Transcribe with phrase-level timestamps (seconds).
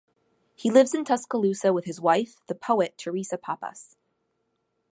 [0.55, 3.97] He lives in Tuscaloosa with his wife, the poet Theresa Pappas.